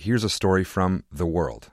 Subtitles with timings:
[0.00, 1.70] here's a story from The World.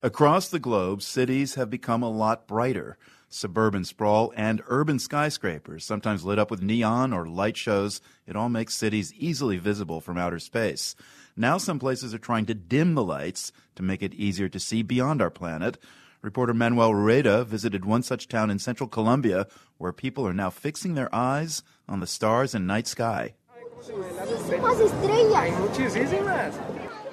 [0.00, 2.96] Across the globe, cities have become a lot brighter.
[3.28, 8.48] Suburban sprawl and urban skyscrapers, sometimes lit up with neon or light shows, it all
[8.48, 10.94] makes cities easily visible from outer space.
[11.36, 14.82] Now, some places are trying to dim the lights to make it easier to see
[14.82, 15.76] beyond our planet.
[16.22, 20.94] Reporter Manuel Rueda visited one such town in central Colombia where people are now fixing
[20.94, 23.34] their eyes on the stars and night sky.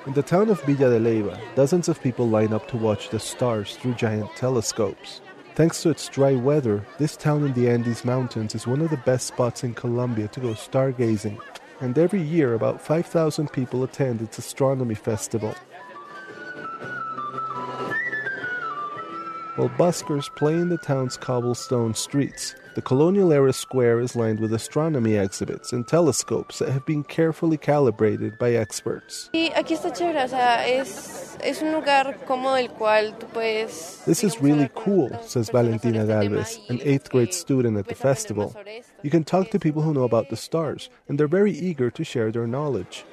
[0.05, 3.21] In the town of Villa de Leyva, dozens of people line up to watch the
[3.21, 5.21] stars through giant telescopes.
[5.55, 8.97] Thanks to its dry weather, this town in the Andes Mountains is one of the
[8.97, 11.39] best spots in Colombia to go stargazing.
[11.79, 15.55] And every year, about 5,000 people attend its astronomy festival.
[19.55, 24.51] While buskers play in the town's cobblestone streets, the colonial era square is lined with
[24.51, 29.29] astronomy exhibits and telescopes that have been carefully calibrated by experts.
[34.07, 38.55] This is really cool, says Valentina Galvez, an eighth grade student at the festival.
[39.03, 42.03] You can talk to people who know about the stars, and they're very eager to
[42.03, 43.05] share their knowledge.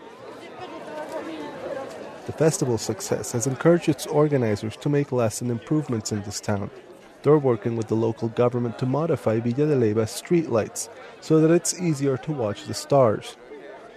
[2.30, 6.70] The festival's success has encouraged its organizers to make lasting improvements in this town.
[7.24, 11.80] They're working with the local government to modify Villa de Leyva's streetlights so that it's
[11.80, 13.36] easier to watch the stars.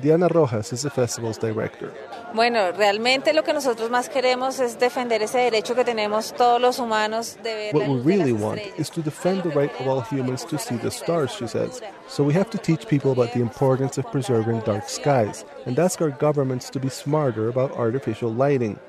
[0.02, 1.94] Diana Rojas is the festival's director.
[2.34, 6.80] Bueno, realmente lo que nosotros más queremos es defender ese derecho que tenemos todos los
[6.80, 10.44] humanos de ver What we really want is to defend the right of all humans
[10.46, 11.82] to see the stars, she says.
[12.08, 16.02] So we have to teach people about the importance of preserving dark skies and ask
[16.02, 18.80] our governments to be smarter about artificial lighting.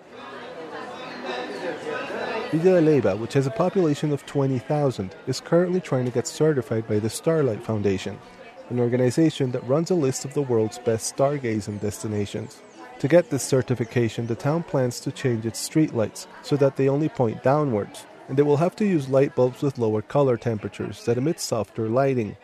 [2.53, 6.87] Villa de Leyva, which has a population of 20,000, is currently trying to get certified
[6.87, 8.17] by the Starlight Foundation,
[8.71, 12.61] an organization that runs a list of the world's best stargazing destinations.
[13.01, 17.09] To get this certification, the town plans to change its streetlights so that they only
[17.09, 21.19] point downwards, and they will have to use light bulbs with lower color temperatures that
[21.19, 22.37] emit softer lighting.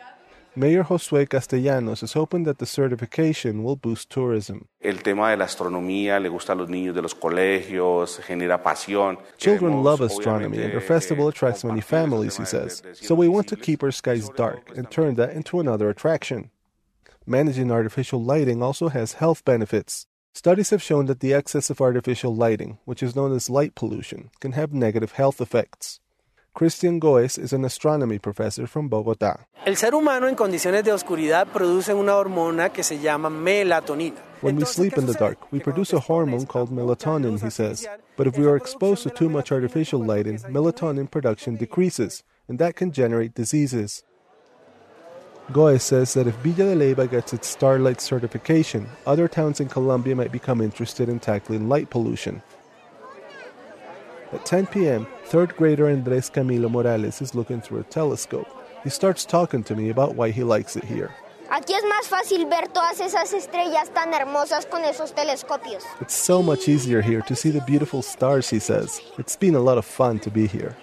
[0.53, 4.67] Mayor Josué Castellanos is hoping that the certification will boost tourism.
[4.81, 9.17] El tema de la astronomía le gusta a los niños de los colegios, genera pasión.
[9.37, 12.83] Children love astronomy, and our festival attracts many families, he says.
[12.95, 16.51] So we want to keep our skies dark and turn that into another attraction.
[17.25, 20.05] Managing artificial lighting also has health benefits.
[20.33, 24.31] Studies have shown that the excess of artificial lighting, which is known as light pollution,
[24.41, 26.00] can have negative health effects.
[26.53, 29.45] Christian Goes is an astronomy professor from Bogotá.
[29.65, 34.17] El ser humano en condiciones de oscuridad produce una hormona que se llama melatonina.
[34.41, 37.87] When we sleep in the dark, we produce a hormone called melatonin, he says.
[38.17, 42.75] But if we are exposed to too much artificial lighting, melatonin production decreases, and that
[42.75, 44.03] can generate diseases.
[45.53, 50.15] Goes says that if Villa de Leyva gets its Starlight certification, other towns in Colombia
[50.15, 52.41] might become interested in tackling light pollution.
[54.33, 58.47] At 10 p.m., third grader Andres Camilo Morales is looking through a telescope.
[58.83, 61.11] He starts talking to me about why he likes it here.
[65.99, 69.01] It's so much easier here to see the beautiful stars, he says.
[69.17, 70.77] It's been a lot of fun to be here.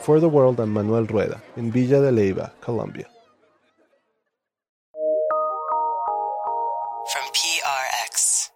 [0.00, 3.06] For the World, I'm Manuel Rueda, in Villa de Leyva, Colombia.
[7.12, 8.50] From PRX.